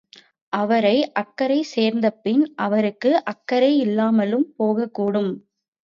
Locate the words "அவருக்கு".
2.59-3.23